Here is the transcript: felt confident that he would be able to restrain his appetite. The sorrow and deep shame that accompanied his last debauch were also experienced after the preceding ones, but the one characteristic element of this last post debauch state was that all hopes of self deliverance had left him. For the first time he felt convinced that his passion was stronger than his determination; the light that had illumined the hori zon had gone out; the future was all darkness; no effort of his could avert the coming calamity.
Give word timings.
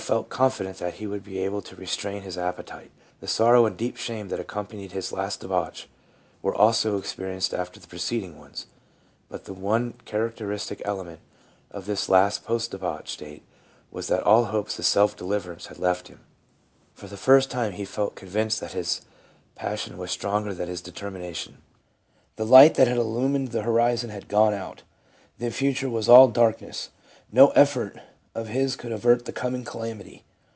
felt 0.01 0.29
confident 0.29 0.79
that 0.79 0.95
he 0.95 1.05
would 1.05 1.23
be 1.23 1.37
able 1.37 1.61
to 1.61 1.75
restrain 1.75 2.23
his 2.23 2.35
appetite. 2.35 2.89
The 3.19 3.27
sorrow 3.27 3.67
and 3.67 3.77
deep 3.77 3.97
shame 3.97 4.29
that 4.29 4.39
accompanied 4.39 4.93
his 4.93 5.11
last 5.11 5.41
debauch 5.41 5.87
were 6.41 6.55
also 6.55 6.97
experienced 6.97 7.53
after 7.53 7.79
the 7.79 7.85
preceding 7.87 8.39
ones, 8.39 8.65
but 9.29 9.45
the 9.45 9.53
one 9.53 9.93
characteristic 10.05 10.81
element 10.85 11.19
of 11.69 11.85
this 11.85 12.09
last 12.09 12.43
post 12.43 12.71
debauch 12.71 13.07
state 13.09 13.43
was 13.91 14.07
that 14.07 14.23
all 14.23 14.45
hopes 14.45 14.79
of 14.79 14.85
self 14.85 15.15
deliverance 15.15 15.67
had 15.67 15.77
left 15.77 16.07
him. 16.07 16.21
For 16.95 17.05
the 17.05 17.15
first 17.15 17.51
time 17.51 17.73
he 17.73 17.85
felt 17.85 18.15
convinced 18.15 18.59
that 18.59 18.71
his 18.73 19.03
passion 19.53 19.99
was 19.99 20.09
stronger 20.09 20.51
than 20.55 20.67
his 20.67 20.81
determination; 20.81 21.59
the 22.37 22.45
light 22.45 22.73
that 22.73 22.87
had 22.87 22.97
illumined 22.97 23.49
the 23.49 23.63
hori 23.63 23.95
zon 23.95 24.09
had 24.09 24.27
gone 24.27 24.55
out; 24.55 24.81
the 25.37 25.51
future 25.51 25.91
was 25.91 26.09
all 26.09 26.27
darkness; 26.27 26.89
no 27.31 27.49
effort 27.49 27.99
of 28.33 28.47
his 28.47 28.77
could 28.77 28.93
avert 28.93 29.25
the 29.25 29.31
coming 29.33 29.65
calamity. 29.65 30.23